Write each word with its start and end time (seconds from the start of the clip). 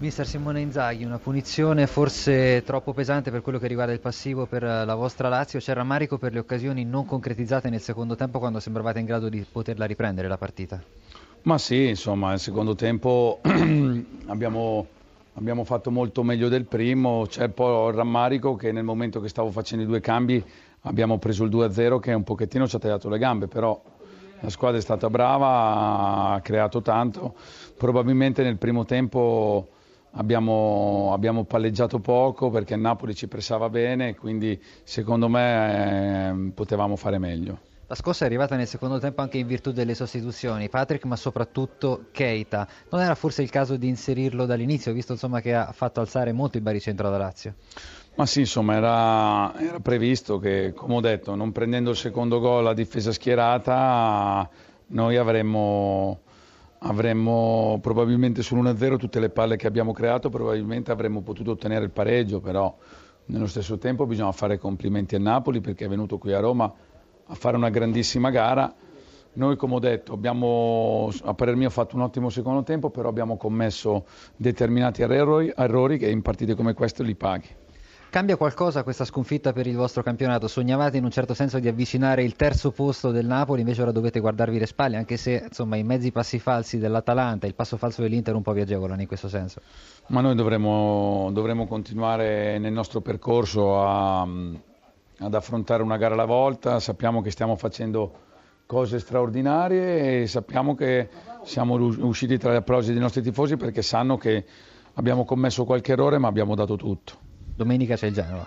Mister 0.00 0.24
Simone 0.24 0.60
Inzaghi, 0.60 1.02
una 1.02 1.18
punizione 1.18 1.88
forse 1.88 2.62
troppo 2.64 2.92
pesante 2.92 3.32
per 3.32 3.42
quello 3.42 3.58
che 3.58 3.66
riguarda 3.66 3.92
il 3.92 3.98
passivo 3.98 4.46
per 4.46 4.62
la 4.62 4.94
vostra 4.94 5.28
Lazio, 5.28 5.58
c'è 5.58 5.72
rammarico 5.72 6.18
per 6.18 6.32
le 6.32 6.38
occasioni 6.38 6.84
non 6.84 7.04
concretizzate 7.04 7.68
nel 7.68 7.80
secondo 7.80 8.14
tempo 8.14 8.38
quando 8.38 8.60
sembravate 8.60 9.00
in 9.00 9.06
grado 9.06 9.28
di 9.28 9.44
poterla 9.50 9.86
riprendere 9.86 10.28
la 10.28 10.38
partita? 10.38 10.80
Ma 11.42 11.58
sì, 11.58 11.88
insomma, 11.88 12.28
nel 12.28 12.38
secondo 12.38 12.76
tempo 12.76 13.40
abbiamo, 14.26 14.86
abbiamo, 15.34 15.64
fatto 15.64 15.90
molto 15.90 16.22
meglio 16.22 16.48
del 16.48 16.66
primo, 16.66 17.24
c'è 17.26 17.46
un 17.46 17.54
po' 17.54 17.88
il 17.88 17.94
rammarico 17.96 18.54
che 18.54 18.70
nel 18.70 18.84
momento 18.84 19.18
che 19.20 19.28
stavo 19.28 19.50
facendo 19.50 19.82
i 19.84 19.88
due 19.88 19.98
cambi 19.98 20.40
abbiamo 20.82 21.18
preso 21.18 21.42
il 21.42 21.50
2-0 21.50 21.98
che 21.98 22.12
un 22.12 22.22
pochettino 22.22 22.68
ci 22.68 22.76
ha 22.76 22.78
tagliato 22.78 23.08
le 23.08 23.18
gambe, 23.18 23.48
però 23.48 23.82
la 24.38 24.48
squadra 24.50 24.78
è 24.78 24.80
stata 24.80 25.10
brava, 25.10 26.34
ha 26.34 26.40
creato 26.40 26.82
tanto, 26.82 27.34
probabilmente 27.76 28.44
nel 28.44 28.58
primo 28.58 28.84
tempo 28.84 29.70
Abbiamo, 30.12 31.10
abbiamo, 31.12 31.44
palleggiato 31.44 32.00
poco 32.00 32.50
perché 32.50 32.76
Napoli 32.76 33.14
ci 33.14 33.28
pressava 33.28 33.68
bene, 33.68 34.14
quindi 34.16 34.60
secondo 34.82 35.28
me 35.28 36.28
eh, 36.30 36.50
potevamo 36.52 36.96
fare 36.96 37.18
meglio. 37.18 37.58
La 37.86 37.94
scossa 37.94 38.24
è 38.24 38.26
arrivata 38.26 38.54
nel 38.54 38.66
secondo 38.66 38.98
tempo 38.98 39.22
anche 39.22 39.38
in 39.38 39.46
virtù 39.46 39.72
delle 39.72 39.94
sostituzioni, 39.94 40.68
Patrick 40.68 41.06
ma 41.06 41.16
soprattutto 41.16 42.06
Keita. 42.12 42.68
Non 42.90 43.00
era 43.00 43.14
forse 43.14 43.42
il 43.42 43.48
caso 43.48 43.76
di 43.76 43.88
inserirlo 43.88 44.44
dall'inizio, 44.44 44.92
visto 44.92 45.12
insomma, 45.12 45.40
che 45.40 45.54
ha 45.54 45.72
fatto 45.72 46.00
alzare 46.00 46.32
molto 46.32 46.58
il 46.58 46.62
baricentro 46.62 47.08
da 47.08 47.16
Lazio? 47.16 47.54
Ma 48.16 48.26
sì, 48.26 48.40
insomma, 48.40 48.74
era, 48.74 49.58
era 49.58 49.80
previsto 49.80 50.38
che, 50.38 50.74
come 50.74 50.96
ho 50.96 51.00
detto, 51.00 51.34
non 51.34 51.50
prendendo 51.50 51.88
il 51.90 51.96
secondo 51.96 52.40
gol 52.40 52.66
a 52.66 52.74
difesa 52.74 53.10
schierata, 53.10 54.46
noi 54.88 55.16
avremmo 55.16 56.20
avremmo 56.80 57.78
probabilmente 57.80 58.42
sull'1-0 58.42 58.96
tutte 58.96 59.20
le 59.20 59.30
palle 59.30 59.56
che 59.56 59.66
abbiamo 59.66 59.92
creato, 59.92 60.28
probabilmente 60.28 60.90
avremmo 60.92 61.22
potuto 61.22 61.52
ottenere 61.52 61.84
il 61.84 61.90
pareggio, 61.90 62.40
però 62.40 62.74
nello 63.26 63.46
stesso 63.46 63.78
tempo 63.78 64.06
bisogna 64.06 64.32
fare 64.32 64.58
complimenti 64.58 65.14
a 65.14 65.18
Napoli 65.18 65.60
perché 65.60 65.86
è 65.86 65.88
venuto 65.88 66.18
qui 66.18 66.32
a 66.32 66.40
Roma 66.40 66.72
a 67.30 67.34
fare 67.34 67.56
una 67.56 67.70
grandissima 67.70 68.30
gara. 68.30 68.72
Noi, 69.34 69.56
come 69.56 69.74
ho 69.74 69.78
detto, 69.78 70.14
abbiamo, 70.14 71.10
a 71.22 71.34
parer 71.34 71.54
mio, 71.54 71.70
fatto 71.70 71.94
un 71.94 72.02
ottimo 72.02 72.28
secondo 72.28 72.62
tempo, 72.62 72.90
però 72.90 73.08
abbiamo 73.08 73.36
commesso 73.36 74.06
determinati 74.34 75.02
errori, 75.02 75.52
errori 75.54 75.98
che 75.98 76.08
in 76.08 76.22
partite 76.22 76.54
come 76.54 76.74
queste 76.74 77.02
li 77.02 77.14
paghi. 77.14 77.48
Cambia 78.10 78.38
qualcosa 78.38 78.84
questa 78.84 79.04
sconfitta 79.04 79.52
per 79.52 79.66
il 79.66 79.76
vostro 79.76 80.02
campionato? 80.02 80.48
Sognavate 80.48 80.96
in 80.96 81.04
un 81.04 81.10
certo 81.10 81.34
senso 81.34 81.58
di 81.58 81.68
avvicinare 81.68 82.22
il 82.22 82.36
terzo 82.36 82.70
posto 82.70 83.10
del 83.10 83.26
Napoli, 83.26 83.60
invece 83.60 83.82
ora 83.82 83.92
dovete 83.92 84.18
guardarvi 84.18 84.58
le 84.58 84.64
spalle, 84.64 84.96
anche 84.96 85.18
se 85.18 85.44
insomma, 85.46 85.76
i 85.76 85.82
mezzi 85.82 86.10
passi 86.10 86.38
falsi 86.38 86.78
dell'Atalanta 86.78 87.44
e 87.44 87.50
il 87.50 87.54
passo 87.54 87.76
falso 87.76 88.00
dell'Inter 88.00 88.34
un 88.34 88.40
po' 88.40 88.52
vi 88.52 88.62
agevolano 88.62 89.02
in 89.02 89.06
questo 89.06 89.28
senso. 89.28 89.60
Ma 90.06 90.22
noi 90.22 90.34
dovremo, 90.34 91.28
dovremo 91.32 91.66
continuare 91.66 92.58
nel 92.58 92.72
nostro 92.72 93.02
percorso 93.02 93.78
a, 93.78 94.22
ad 94.22 95.34
affrontare 95.34 95.82
una 95.82 95.98
gara 95.98 96.14
alla 96.14 96.24
volta, 96.24 96.80
sappiamo 96.80 97.20
che 97.20 97.30
stiamo 97.30 97.56
facendo 97.56 98.20
cose 98.64 99.00
straordinarie 99.00 100.22
e 100.22 100.26
sappiamo 100.26 100.74
che 100.74 101.10
siamo 101.42 101.74
usciti 101.74 102.38
tra 102.38 102.52
gli 102.52 102.56
applausi 102.56 102.92
dei 102.92 103.02
nostri 103.02 103.20
tifosi 103.20 103.58
perché 103.58 103.82
sanno 103.82 104.16
che 104.16 104.46
abbiamo 104.94 105.26
commesso 105.26 105.66
qualche 105.66 105.92
errore 105.92 106.16
ma 106.16 106.28
abbiamo 106.28 106.54
dato 106.54 106.74
tutto. 106.76 107.27
Domenica 107.58 107.96
c'è 107.96 108.06
il 108.06 108.14
Genova. 108.14 108.46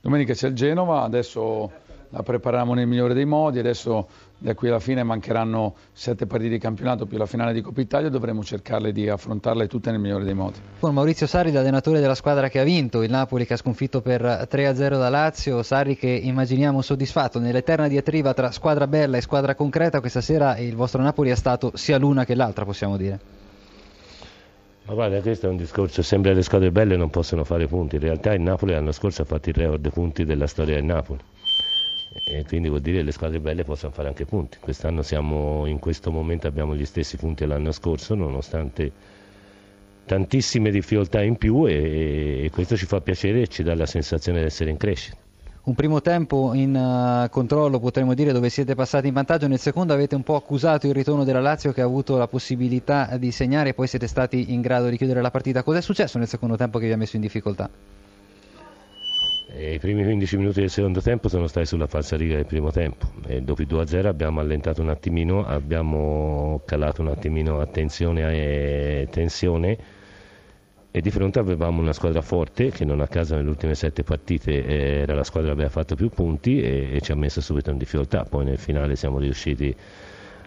Domenica 0.00 0.32
c'è 0.32 0.48
il 0.48 0.54
Genova, 0.54 1.02
adesso 1.02 1.70
la 2.08 2.22
prepariamo 2.22 2.72
nel 2.72 2.86
migliore 2.86 3.12
dei 3.12 3.26
modi, 3.26 3.58
adesso 3.58 4.08
da 4.38 4.54
qui 4.54 4.68
alla 4.68 4.80
fine 4.80 5.02
mancheranno 5.02 5.74
sette 5.92 6.24
partite 6.24 6.52
di 6.52 6.58
campionato 6.58 7.04
più 7.04 7.18
la 7.18 7.26
finale 7.26 7.52
di 7.52 7.60
Coppa 7.60 7.82
Italia, 7.82 8.08
dovremo 8.08 8.42
cercarle 8.42 8.92
di 8.92 9.10
affrontarle 9.10 9.66
tutte 9.66 9.90
nel 9.90 10.00
migliore 10.00 10.24
dei 10.24 10.32
modi. 10.32 10.58
Con 10.78 10.94
Maurizio 10.94 11.26
Sarri, 11.26 11.52
l'allenatore 11.52 12.00
della 12.00 12.14
squadra 12.14 12.48
che 12.48 12.60
ha 12.60 12.64
vinto, 12.64 13.02
il 13.02 13.10
Napoli 13.10 13.44
che 13.44 13.52
ha 13.52 13.58
sconfitto 13.58 14.00
per 14.00 14.22
3-0 14.50 14.88
da 14.88 15.10
Lazio, 15.10 15.62
Sarri 15.62 15.94
che 15.94 16.08
immaginiamo 16.08 16.80
soddisfatto 16.80 17.38
nell'eterna 17.40 17.88
diatriba 17.88 18.32
tra 18.32 18.52
squadra 18.52 18.86
bella 18.86 19.18
e 19.18 19.20
squadra 19.20 19.54
concreta, 19.54 20.00
questa 20.00 20.22
sera 20.22 20.56
il 20.56 20.76
vostro 20.76 21.02
Napoli 21.02 21.28
è 21.28 21.36
stato 21.36 21.72
sia 21.74 21.98
l'una 21.98 22.24
che 22.24 22.34
l'altra 22.34 22.64
possiamo 22.64 22.96
dire. 22.96 23.20
Ma 24.86 24.94
guarda, 24.94 25.20
questo 25.20 25.46
è 25.46 25.48
un 25.50 25.56
discorso, 25.56 26.02
sembra 26.02 26.32
le 26.32 26.42
squadre 26.42 26.72
belle 26.72 26.96
non 26.96 27.10
possono 27.10 27.44
fare 27.44 27.66
punti, 27.66 27.96
in 27.96 28.00
realtà 28.00 28.32
il 28.32 28.40
Napoli 28.40 28.72
l'anno 28.72 28.92
scorso 28.92 29.22
ha 29.22 29.24
fatto 29.24 29.48
il 29.48 29.54
record 29.54 29.80
dei 29.80 29.90
punti 29.90 30.24
della 30.24 30.46
storia 30.46 30.74
del 30.74 30.84
Napoli. 30.84 31.20
E 32.24 32.44
quindi 32.44 32.68
vuol 32.68 32.80
dire 32.80 32.98
che 32.98 33.02
le 33.04 33.12
squadre 33.12 33.38
belle 33.38 33.62
possono 33.62 33.92
fare 33.92 34.08
anche 34.08 34.24
punti. 34.24 34.58
Quest'anno 34.58 35.02
siamo, 35.02 35.66
in 35.66 35.78
questo 35.78 36.10
momento 36.10 36.48
abbiamo 36.48 36.74
gli 36.74 36.84
stessi 36.84 37.16
punti 37.16 37.44
dell'anno 37.46 37.70
scorso 37.70 38.14
nonostante 38.14 38.90
tantissime 40.06 40.70
difficoltà 40.70 41.22
in 41.22 41.36
più 41.36 41.66
e, 41.66 42.44
e 42.44 42.50
questo 42.50 42.76
ci 42.76 42.86
fa 42.86 43.00
piacere 43.00 43.42
e 43.42 43.46
ci 43.46 43.62
dà 43.62 43.76
la 43.76 43.86
sensazione 43.86 44.40
di 44.40 44.46
essere 44.46 44.70
in 44.70 44.76
crescita 44.76 45.16
un 45.62 45.74
primo 45.74 46.00
tempo 46.00 46.54
in 46.54 46.74
uh, 46.74 47.28
controllo 47.28 47.78
potremmo 47.78 48.14
dire 48.14 48.32
dove 48.32 48.48
siete 48.48 48.74
passati 48.74 49.08
in 49.08 49.12
vantaggio, 49.12 49.46
nel 49.46 49.58
secondo 49.58 49.92
avete 49.92 50.14
un 50.14 50.22
po' 50.22 50.36
accusato 50.36 50.86
il 50.86 50.94
ritorno 50.94 51.22
della 51.24 51.40
Lazio 51.40 51.72
che 51.72 51.82
ha 51.82 51.84
avuto 51.84 52.16
la 52.16 52.26
possibilità 52.26 53.16
di 53.18 53.30
segnare 53.30 53.70
e 53.70 53.74
poi 53.74 53.86
siete 53.86 54.06
stati 54.06 54.52
in 54.54 54.62
grado 54.62 54.88
di 54.88 54.96
chiudere 54.96 55.20
la 55.20 55.30
partita. 55.30 55.62
Cos'è 55.62 55.82
successo 55.82 56.16
nel 56.16 56.28
secondo 56.28 56.56
tempo 56.56 56.78
che 56.78 56.86
vi 56.86 56.92
ha 56.92 56.96
messo 56.96 57.16
in 57.16 57.22
difficoltà? 57.22 57.68
E 59.52 59.74
I 59.74 59.78
primi 59.78 60.04
15 60.04 60.36
minuti 60.38 60.60
del 60.60 60.70
secondo 60.70 61.02
tempo 61.02 61.28
sono 61.28 61.46
stati 61.46 61.66
sulla 61.66 61.86
falsa 61.88 62.16
riga 62.16 62.36
del 62.36 62.46
primo 62.46 62.70
tempo 62.70 63.10
e 63.26 63.42
dopo 63.42 63.60
il 63.60 63.68
2-0 63.68 64.06
abbiamo 64.06 64.40
allentato 64.40 64.80
un 64.80 64.88
attimino, 64.88 65.44
abbiamo 65.44 66.62
calato 66.64 67.02
un 67.02 67.08
attimino 67.08 67.60
attenzione 67.60 68.32
e 68.32 69.08
tensione 69.10 69.78
e 70.92 71.00
di 71.00 71.10
fronte 71.10 71.38
avevamo 71.38 71.80
una 71.80 71.92
squadra 71.92 72.20
forte 72.20 72.70
che 72.70 72.84
non 72.84 73.00
a 73.00 73.06
caso 73.06 73.36
nelle 73.36 73.48
ultime 73.48 73.74
sette 73.74 74.02
partite 74.02 74.64
era 74.64 75.14
la 75.14 75.22
squadra 75.22 75.50
che 75.50 75.54
aveva 75.54 75.70
fatto 75.70 75.94
più 75.94 76.08
punti 76.08 76.60
e, 76.60 76.96
e 76.96 77.00
ci 77.00 77.12
ha 77.12 77.16
messo 77.16 77.40
subito 77.40 77.70
in 77.70 77.78
difficoltà, 77.78 78.24
poi 78.24 78.44
nel 78.44 78.58
finale 78.58 78.96
siamo 78.96 79.18
riusciti 79.18 79.74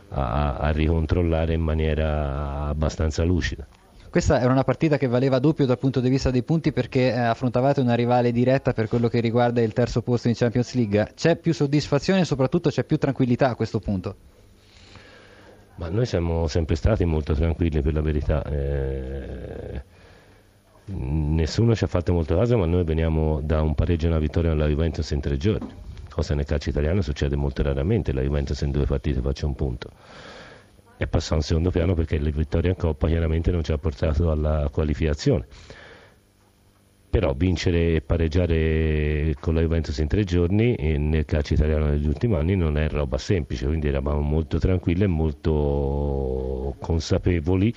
a, 0.10 0.56
a 0.58 0.72
ricontrollare 0.72 1.54
in 1.54 1.62
maniera 1.62 2.68
abbastanza 2.68 3.24
lucida. 3.24 3.66
Questa 4.10 4.40
era 4.40 4.52
una 4.52 4.64
partita 4.64 4.98
che 4.98 5.08
valeva 5.08 5.40
doppio 5.40 5.66
dal 5.66 5.80
punto 5.80 6.00
di 6.00 6.08
vista 6.08 6.30
dei 6.30 6.44
punti 6.44 6.72
perché 6.72 7.12
eh, 7.12 7.18
affrontavate 7.18 7.80
una 7.80 7.96
rivale 7.96 8.32
diretta 8.32 8.72
per 8.72 8.88
quello 8.88 9.08
che 9.08 9.20
riguarda 9.20 9.60
il 9.60 9.74
terzo 9.74 10.04
posto 10.04 10.28
in 10.28 10.36
Champions 10.36 10.76
League. 10.76 11.14
C'è 11.16 11.36
più 11.36 11.52
soddisfazione 11.52 12.20
e 12.20 12.26
soprattutto 12.26 12.70
c'è 12.70 12.84
più 12.84 12.98
tranquillità 12.98 13.50
a 13.50 13.56
questo 13.56 13.80
punto? 13.80 14.16
Ma 15.78 15.90
noi 15.90 16.06
siamo 16.06 16.46
sempre 16.46 16.76
stati 16.76 17.06
molto 17.06 17.34
tranquilli 17.34 17.82
per 17.82 17.94
la 17.94 18.02
verità. 18.02 18.44
Eh, 18.44 19.63
nessuno 20.86 21.76
ci 21.76 21.84
ha 21.84 21.88
fatto 21.88 22.14
molto 22.14 22.36
caso, 22.36 22.58
ma 22.58 22.66
noi 22.66 22.84
veniamo 22.84 23.40
da 23.42 23.62
un 23.62 23.74
pareggio 23.76 24.08
e 24.08 24.10
una 24.10 24.20
vittoria 24.20 24.52
alla 24.52 24.68
Juventus 24.68 25.10
in 25.12 25.22
tre 25.22 25.38
giorni, 25.38 25.70
cosa 26.10 26.36
nel 26.36 26.46
calcio 26.46 26.70
italiano 26.70 27.02
succede 27.02 27.36
molto 27.36 27.64
raramente, 27.64 28.12
la 28.12 28.22
Juventus 28.22 28.60
in 28.62 28.72
due 28.72 28.86
partite 28.86 29.22
faccia 29.22 29.46
un 29.46 29.56
punto. 29.56 29.90
È 30.98 31.08
passato 31.08 31.36
in 31.36 31.42
secondo 31.42 31.72
piano 31.72 31.94
perché 31.94 32.20
la 32.20 32.30
vittoria 32.30 32.70
in 32.70 32.76
Coppa 32.76 33.08
chiaramente 33.08 33.52
non 33.52 33.64
ci 33.64 33.72
ha 33.72 33.78
portato 33.78 34.30
alla 34.30 34.70
qualificazione. 34.72 35.46
Però 37.10 37.34
vincere 37.34 37.96
e 37.96 38.02
pareggiare 38.02 39.36
con 39.40 39.54
la 39.54 39.62
Juventus 39.62 39.98
in 40.00 40.08
tre 40.08 40.24
giorni 40.24 40.76
nel 40.98 41.26
calcio 41.26 41.54
italiano 41.54 41.86
negli 41.86 42.08
ultimi 42.08 42.36
anni 42.36 42.56
non 42.56 42.78
è 42.78 42.90
roba 42.90 43.18
semplice, 43.18 43.68
quindi 43.68 43.88
eravamo 43.88 44.22
molto 44.22 44.58
tranquilli 44.58 45.04
e 45.04 45.08
molto 45.08 46.76
consapevoli 46.80 47.72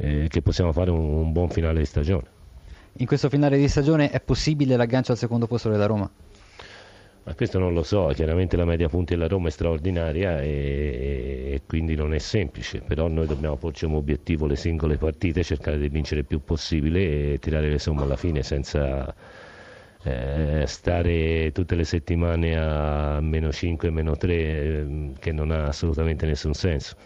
eh, 0.00 0.26
che 0.28 0.42
possiamo 0.42 0.72
fare 0.72 0.90
un, 0.90 0.98
un 0.98 1.32
buon 1.32 1.50
finale 1.50 1.80
di 1.80 1.84
stagione. 1.84 2.38
In 2.94 3.06
questo 3.06 3.28
finale 3.28 3.56
di 3.58 3.68
stagione 3.68 4.10
è 4.10 4.20
possibile 4.20 4.76
l'aggancio 4.76 5.12
al 5.12 5.18
secondo 5.18 5.46
posto 5.46 5.68
della 5.68 5.86
Roma? 5.86 6.10
Ma 7.22 7.34
questo 7.34 7.58
non 7.58 7.74
lo 7.74 7.82
so, 7.82 8.10
chiaramente 8.14 8.56
la 8.56 8.64
media 8.64 8.88
punti 8.88 9.14
della 9.14 9.28
Roma 9.28 9.48
è 9.48 9.50
straordinaria 9.50 10.40
e, 10.40 11.50
e, 11.52 11.62
quindi 11.66 11.94
non 11.94 12.14
è 12.14 12.18
semplice, 12.18 12.80
però 12.80 13.08
noi 13.08 13.26
dobbiamo 13.26 13.56
porci 13.56 13.84
come 13.84 13.98
obiettivo 13.98 14.46
le 14.46 14.56
singole 14.56 14.96
partite, 14.96 15.42
cercare 15.44 15.78
di 15.78 15.88
vincere 15.90 16.20
il 16.20 16.26
più 16.26 16.42
possibile 16.42 17.34
e 17.34 17.38
tirare 17.38 17.68
le 17.68 17.78
somme 17.78 18.02
alla 18.02 18.16
fine 18.16 18.42
senza 18.42 19.14
eh, 20.02 20.64
stare 20.66 21.52
tutte 21.52 21.74
le 21.74 21.84
settimane 21.84 22.58
a 22.58 23.20
meno 23.20 23.52
5, 23.52 23.90
meno 23.90 24.16
3 24.16 24.32
eh, 24.32 25.12
che 25.18 25.30
non 25.30 25.50
ha 25.50 25.66
assolutamente 25.66 26.24
nessun 26.24 26.54
senso. 26.54 26.96